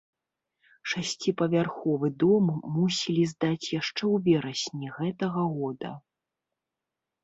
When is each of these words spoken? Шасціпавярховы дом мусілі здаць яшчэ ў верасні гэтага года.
Шасціпавярховы 0.93 2.07
дом 2.25 2.45
мусілі 2.79 3.23
здаць 3.37 3.71
яшчэ 3.79 3.97
ў 4.13 4.15
верасні 4.33 4.87
гэтага 5.01 5.41
года. 5.57 5.97